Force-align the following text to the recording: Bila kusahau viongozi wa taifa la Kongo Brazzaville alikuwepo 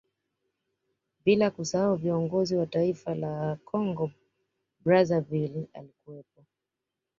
Bila 1.25 1.49
kusahau 1.51 1.95
viongozi 1.95 2.55
wa 2.55 2.65
taifa 2.65 3.15
la 3.15 3.55
Kongo 3.55 4.11
Brazzaville 4.83 5.67
alikuwepo 5.73 6.43